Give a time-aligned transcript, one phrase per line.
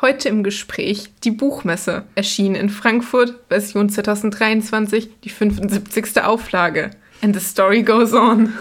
[0.00, 6.22] Heute im Gespräch die Buchmesse, erschienen in Frankfurt, Version 2023, die 75.
[6.22, 6.92] Auflage.
[7.20, 8.52] And the story goes on.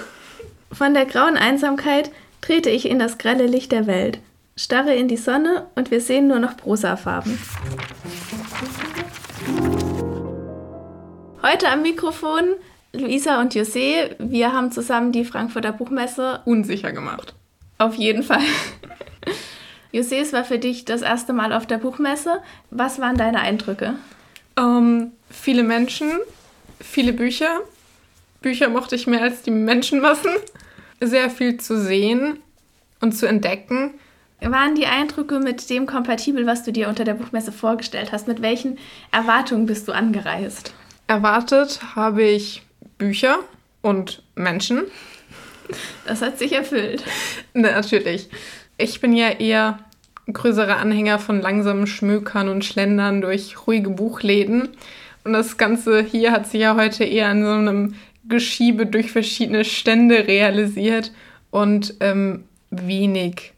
[0.71, 2.09] Von der grauen Einsamkeit
[2.41, 4.17] trete ich in das grelle Licht der Welt,
[4.55, 7.37] starre in die Sonne und wir sehen nur noch Prosafarben.
[11.43, 12.45] Heute am Mikrofon
[12.93, 14.15] Luisa und José.
[14.17, 17.35] Wir haben zusammen die Frankfurter Buchmesse unsicher gemacht.
[17.77, 18.41] Auf jeden Fall.
[19.93, 22.41] José, es war für dich das erste Mal auf der Buchmesse.
[22.69, 23.95] Was waren deine Eindrücke?
[24.57, 26.11] Ähm, viele Menschen,
[26.79, 27.61] viele Bücher.
[28.41, 30.31] Bücher mochte ich mehr als die Menschenmassen.
[30.99, 32.39] Sehr viel zu sehen
[33.01, 33.93] und zu entdecken.
[34.41, 38.27] Waren die Eindrücke mit dem kompatibel, was du dir unter der Buchmesse vorgestellt hast?
[38.27, 38.77] Mit welchen
[39.11, 40.73] Erwartungen bist du angereist?
[41.07, 42.61] Erwartet habe ich
[42.97, 43.39] Bücher
[43.81, 44.83] und Menschen.
[46.05, 47.03] Das hat sich erfüllt.
[47.53, 48.29] Natürlich.
[48.77, 49.79] Ich bin ja eher
[50.31, 54.69] größerer Anhänger von langsamen Schmökern und Schlendern durch ruhige Buchläden.
[55.23, 57.95] Und das Ganze hier hat sich ja heute eher in so einem
[58.27, 61.11] Geschiebe durch verschiedene Stände realisiert
[61.49, 63.53] und ähm, wenig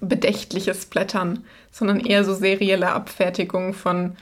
[0.00, 4.16] bedächtliches Blättern, sondern eher so serielle Abfertigung von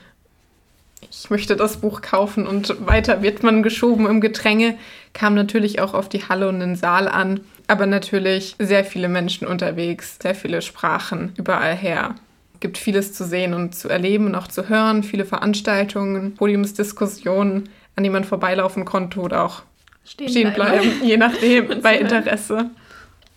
[1.11, 4.75] ich möchte das Buch kaufen und weiter wird man geschoben im Gedränge,
[5.13, 9.47] kam natürlich auch auf die Halle und den Saal an, aber natürlich sehr viele Menschen
[9.47, 12.15] unterwegs, sehr viele Sprachen überall her.
[12.59, 18.03] Gibt vieles zu sehen und zu erleben und auch zu hören, viele Veranstaltungen, Podiumsdiskussionen, an
[18.03, 19.63] die man vorbeilaufen konnte oder auch
[20.03, 22.69] stehen, stehen bleiben, bleiben je nachdem, bei Interesse.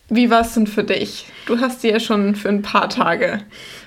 [0.09, 1.27] Wie war es denn für dich?
[1.45, 3.41] Du hast sie ja schon für ein paar Tage.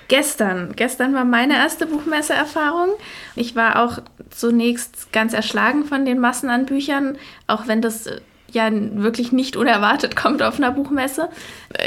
[0.07, 0.73] Gestern.
[0.75, 2.89] Gestern war meine erste Buchmesseerfahrung.
[3.35, 8.21] Ich war auch zunächst ganz erschlagen von den Massen an Büchern, auch wenn das äh,
[8.51, 11.29] ja wirklich nicht unerwartet kommt auf einer Buchmesse.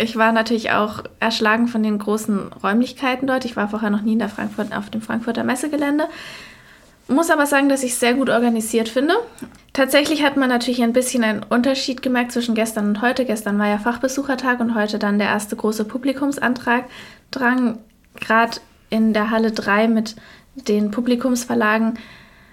[0.03, 3.45] Ich war natürlich auch erschlagen von den großen Räumlichkeiten dort.
[3.45, 6.09] Ich war vorher noch nie in der Frankfurt, auf dem Frankfurter Messegelände.
[7.09, 9.14] Muss aber sagen, dass ich es sehr gut organisiert finde.
[9.77, 13.27] Tatsächlich hat man natürlich ein bisschen einen Unterschied gemerkt zwischen gestern und heute.
[13.27, 16.86] Gestern war ja Fachbesuchertag und heute dann der erste große Publikumsantrag
[17.30, 17.78] drang.
[18.18, 18.56] Gerade
[18.89, 20.17] in der Halle 3 mit
[20.55, 21.98] den Publikumsverlagen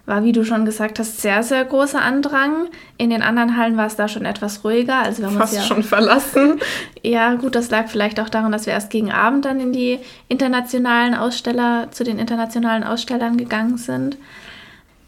[0.06, 2.68] war, wie du schon gesagt hast, sehr, sehr großer Andrang.
[2.98, 4.98] In den anderen Hallen war es da schon etwas ruhiger.
[4.98, 6.60] Also wir haben Fast ja, schon verlassen.
[7.06, 10.00] Ja, gut, das lag vielleicht auch daran, dass wir erst gegen Abend dann in die
[10.28, 14.18] internationalen Aussteller, zu den internationalen Ausstellern gegangen sind.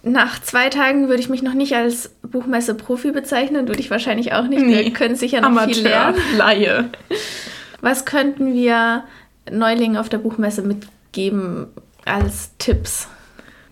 [0.08, 4.48] Nach zwei Tagen würde ich mich noch nicht als Buchmesse-Profi bezeichnen, würde ich wahrscheinlich auch
[4.48, 4.64] nicht.
[4.64, 4.86] Nee.
[4.86, 6.18] Wir können sicher noch Amateur, viel lernen.
[6.38, 6.90] Laie.
[7.82, 9.04] Was könnten wir
[9.52, 11.66] Neulingen auf der Buchmesse mitgeben
[12.06, 13.08] als Tipps?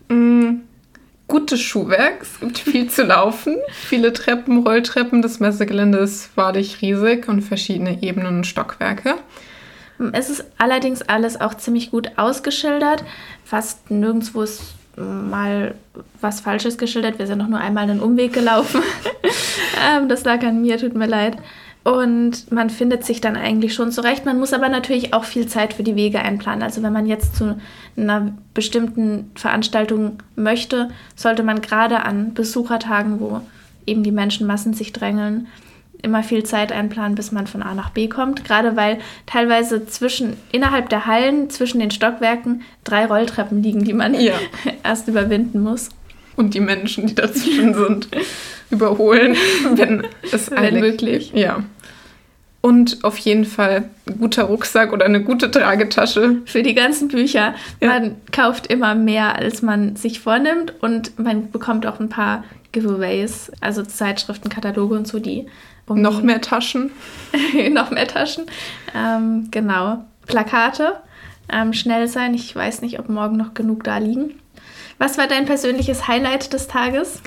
[0.10, 0.62] Mm,
[1.28, 2.24] gutes Schuhwerk.
[2.24, 3.58] Es gibt viel zu laufen.
[3.72, 5.22] Viele Treppen, Rolltreppen.
[5.22, 9.18] Das Messegelände ist wahrlich riesig und verschiedene Ebenen und Stockwerke.
[10.14, 13.04] Es ist allerdings alles auch ziemlich gut ausgeschildert.
[13.46, 14.64] Fast nirgendwo ist
[14.96, 15.76] mal
[16.22, 17.20] was Falsches geschildert.
[17.20, 18.82] Wir sind noch nur einmal einen Umweg gelaufen.
[19.90, 21.38] ähm, das lag an mir, tut mir leid.
[21.84, 24.26] Und man findet sich dann eigentlich schon zurecht.
[24.26, 26.64] Man muss aber natürlich auch viel Zeit für die Wege einplanen.
[26.64, 27.58] Also wenn man jetzt zu
[27.98, 33.42] einer bestimmten Veranstaltung möchte, sollte man gerade an Besuchertagen, wo
[33.86, 35.48] eben die Menschenmassen sich drängeln,
[36.04, 38.46] immer viel Zeit einplanen, bis man von A nach B kommt.
[38.46, 44.14] Gerade weil teilweise zwischen, innerhalb der Hallen, zwischen den Stockwerken, drei Rolltreppen liegen, die man
[44.14, 44.34] ja.
[44.84, 45.90] erst überwinden muss.
[46.36, 48.10] Und die Menschen, die dazwischen sind,
[48.70, 49.36] überholen,
[49.76, 51.32] wenn es wenn möglich.
[51.34, 51.64] Ja.
[52.62, 56.38] Und auf jeden Fall ein guter Rucksack oder eine gute Tragetasche.
[56.46, 57.56] Für die ganzen Bücher.
[57.82, 57.88] Ja.
[57.90, 60.74] Man kauft immer mehr, als man sich vornimmt.
[60.82, 65.48] Und man bekommt auch ein paar Giveaways, also Zeitschriften, Kataloge und so, die
[65.88, 66.92] um noch mehr Taschen.
[67.72, 68.46] noch mehr Taschen.
[68.94, 70.04] Ähm, genau.
[70.28, 70.98] Plakate.
[71.50, 72.34] Ähm, schnell sein.
[72.34, 74.40] Ich weiß nicht, ob morgen noch genug da liegen.
[74.98, 77.22] Was war dein persönliches Highlight des Tages?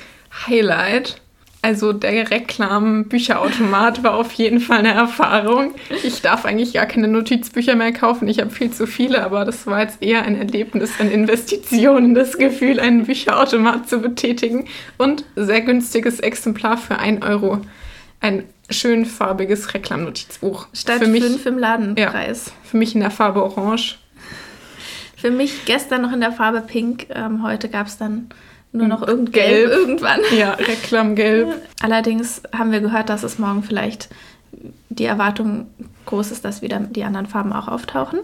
[0.46, 1.20] Highlight?
[1.66, 5.74] Also der Reklam-Bücherautomat war auf jeden Fall eine Erfahrung.
[6.04, 8.28] Ich darf eigentlich gar keine Notizbücher mehr kaufen.
[8.28, 12.38] Ich habe viel zu viele, aber das war jetzt eher ein Erlebnis, eine Investition, das
[12.38, 14.68] Gefühl, einen Bücherautomat zu betätigen.
[14.96, 17.60] Und sehr günstiges Exemplar für 1 Euro
[18.20, 20.68] ein schön farbiges Reklamnotizbuch.
[20.72, 22.46] Statt für mich, fünf im Ladenpreis.
[22.46, 23.98] Ja, für mich in der Farbe Orange.
[25.16, 27.08] Für mich gestern noch in der Farbe Pink.
[27.10, 28.28] Ähm, heute gab es dann
[28.76, 30.20] nur noch irgend Gelb, Gelb irgendwann.
[30.36, 31.54] Ja, Reklamgelb.
[31.82, 34.08] Allerdings haben wir gehört, dass es morgen vielleicht
[34.88, 35.66] die Erwartung
[36.06, 38.20] groß ist, dass wieder die anderen Farben auch auftauchen.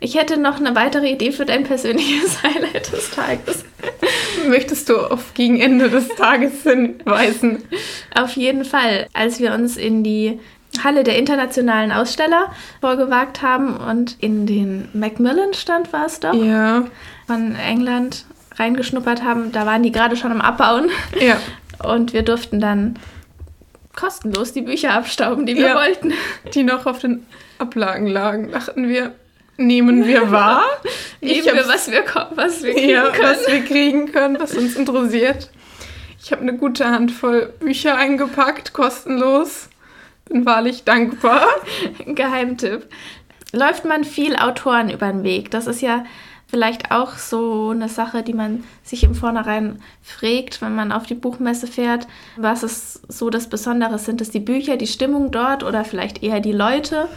[0.00, 3.64] Ich hätte noch eine weitere Idee für dein persönliches Highlight des Tages.
[4.48, 7.62] Möchtest du auf gegen Ende des Tages hinweisen?
[8.14, 9.06] Auf jeden Fall.
[9.12, 10.40] Als wir uns in die
[10.82, 16.84] Halle der internationalen Aussteller vorgewagt haben und in den Macmillan-Stand war es doch, Ja.
[17.26, 18.24] von England
[18.58, 19.52] reingeschnuppert haben.
[19.52, 20.90] Da waren die gerade schon am Abbauen.
[21.20, 21.38] Ja.
[21.84, 22.98] Und wir durften dann
[23.94, 25.74] kostenlos die Bücher abstauben, die wir Ja.
[25.74, 26.12] wollten.
[26.54, 27.26] Die noch auf den
[27.58, 28.50] Ablagen lagen.
[28.50, 29.14] Dachten wir,
[29.56, 30.64] nehmen wir wahr?
[31.20, 32.04] Nehmen Ich wir, was wir,
[32.34, 33.22] was wir kriegen ja, können.
[33.30, 35.50] was wir kriegen können, was uns interessiert.
[36.22, 39.68] Ich habe eine gute Handvoll Bücher eingepackt, kostenlos.
[40.28, 41.46] Bin wahrlich dankbar.
[42.06, 42.86] Geheimtipp.
[43.52, 45.50] Läuft man viel Autoren über den Weg?
[45.52, 46.04] Das ist ja
[46.48, 51.14] vielleicht auch so eine Sache, die man sich im Vornherein fragt, wenn man auf die
[51.14, 52.06] Buchmesse fährt.
[52.36, 53.98] Was ist so das Besondere?
[53.98, 57.08] Sind es die Bücher, die Stimmung dort oder vielleicht eher die Leute?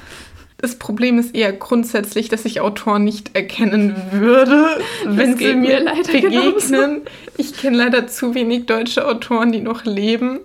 [0.62, 4.68] Das Problem ist eher grundsätzlich, dass ich Autoren nicht erkennen würde,
[5.06, 7.02] wenn sie mir, mir leider begegnen.
[7.38, 10.42] Ich kenne leider zu wenig deutsche Autoren, die noch leben.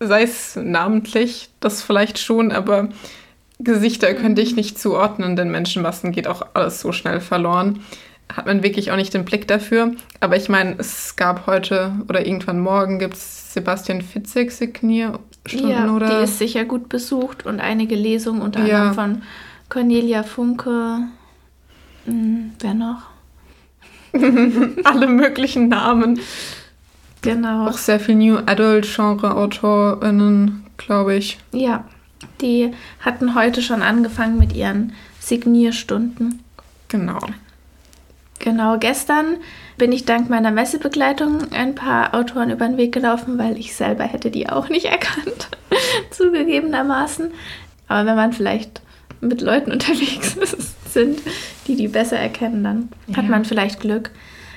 [0.00, 2.88] Sei es namentlich, das vielleicht schon, aber
[3.64, 7.80] Gesichter könnte ich nicht zuordnen, denn Menschenmassen geht auch alles so schnell verloren.
[8.32, 9.92] Hat man wirklich auch nicht den Blick dafür.
[10.20, 15.92] Aber ich meine, es gab heute oder irgendwann morgen gibt es Sebastian Fitzek Signierstunden ja,
[15.94, 18.88] oder die ist sicher gut besucht und einige Lesungen unter Ja.
[18.90, 19.22] anderem von
[19.68, 21.00] Cornelia Funke.
[22.06, 23.02] Hm, wer noch?
[24.84, 26.20] alle möglichen Namen.
[27.22, 27.68] Genau.
[27.68, 31.38] Auch sehr viel New Adult Genre AutorInnen, glaube ich.
[31.52, 31.84] Ja,
[32.40, 36.42] die hatten heute schon angefangen mit ihren Signierstunden.
[36.88, 37.18] Genau.
[38.38, 39.36] Genau, gestern
[39.78, 44.04] bin ich dank meiner Messebegleitung ein paar Autoren über den Weg gelaufen, weil ich selber
[44.04, 45.48] hätte die auch nicht erkannt,
[46.10, 47.30] zugegebenermaßen.
[47.88, 48.82] Aber wenn man vielleicht
[49.20, 51.20] mit Leuten unterwegs ist, sind,
[51.66, 53.30] die die besser erkennen, dann hat Ja.
[53.30, 54.10] man vielleicht Glück.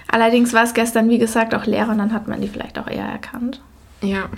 [0.08, 2.88] Allerdings war es gestern, wie gesagt, auch leer und dann hat man die vielleicht auch
[2.88, 3.62] eher erkannt.
[4.02, 4.30] Ja.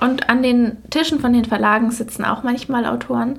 [0.00, 3.38] Und an den Tischen von den Verlagen sitzen auch manchmal Autoren.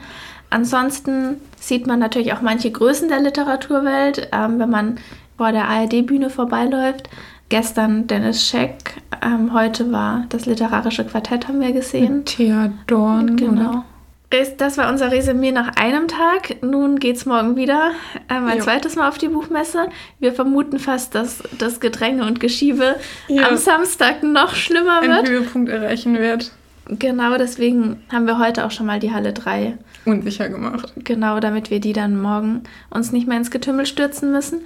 [0.50, 5.00] Ansonsten sieht man natürlich auch manche Größen der Literaturwelt, ähm, wenn man
[5.38, 7.10] vor der ARD-Bühne vorbeiläuft.
[7.50, 12.26] Gestern Dennis Scheck, ähm, heute war das literarische Quartett, haben wir gesehen.
[12.26, 13.38] Thea Dorn.
[13.38, 13.70] Genau.
[13.70, 13.86] Oder?
[14.32, 16.62] Das war unser Resümee nach einem Tag.
[16.62, 17.92] Nun geht's morgen wieder
[18.30, 18.64] ähm, ein Ja.
[18.64, 19.88] zweites Mal auf die Buchmesse.
[20.20, 22.96] Wir vermuten fast, dass das Gedränge und Geschiebe
[23.28, 23.48] Ja.
[23.50, 25.28] am Samstag noch schlimmer wird.
[25.28, 26.52] Höhepunkt erreichen wird.
[26.88, 29.78] Genau, deswegen haben wir heute auch schon mal die Halle 3.
[30.06, 30.94] Unsicher gemacht.
[30.98, 34.62] Genau, damit wir die dann morgen uns nicht mehr ins Getümmel stürzen müssen.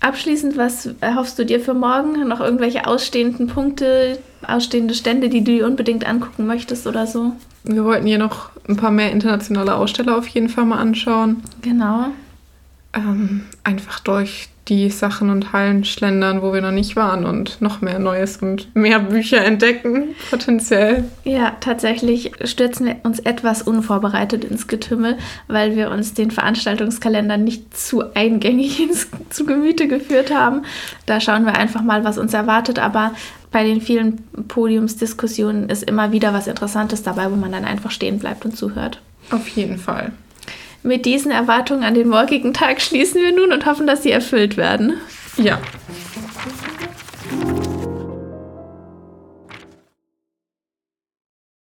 [0.00, 2.28] Abschließend, was erhoffst du dir für morgen?
[2.28, 7.32] Noch irgendwelche ausstehenden Punkte, ausstehende Stände, die du dir unbedingt angucken möchtest oder so?
[7.66, 11.42] Wir wollten hier noch ein paar mehr internationale Aussteller auf jeden Fall mal anschauen.
[11.62, 12.06] Genau.
[12.96, 17.80] Ähm, einfach durch die Sachen und Hallen schlendern, wo wir noch nicht waren und noch
[17.82, 21.04] mehr Neues und mehr Bücher entdecken, potenziell.
[21.24, 27.76] Ja, tatsächlich stürzen wir uns etwas unvorbereitet ins Getümmel, weil wir uns den Veranstaltungskalender nicht
[27.76, 30.62] zu eingängig ins, zu Gemüte geführt haben.
[31.06, 32.78] Da schauen wir einfach mal, was uns erwartet.
[32.80, 33.12] Aber
[33.52, 38.18] bei den vielen Podiumsdiskussionen ist immer wieder was Interessantes dabei, wo man dann einfach stehen
[38.18, 39.00] bleibt und zuhört.
[39.30, 40.12] Auf jeden Fall.
[40.86, 44.56] Mit diesen Erwartungen an den morgigen Tag schließen wir nun und hoffen, dass sie erfüllt
[44.56, 44.94] werden.
[45.36, 45.58] Ja,